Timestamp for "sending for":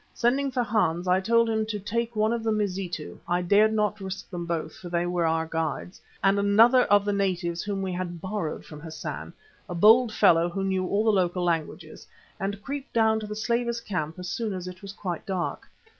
0.15-0.63